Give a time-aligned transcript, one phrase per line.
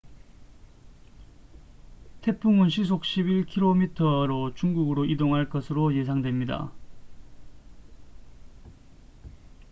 [2.23, 6.71] 태풍은 시속 11킬로미터로 중국으로 이동할 것으로 예상됩니다